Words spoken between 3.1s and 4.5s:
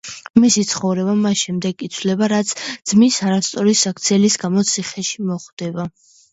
არასწორი საქციელის